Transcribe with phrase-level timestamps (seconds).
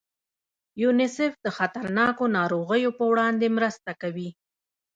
[0.83, 4.29] یونیسف د خطرناکو ناروغیو په وړاندې مرسته کوي.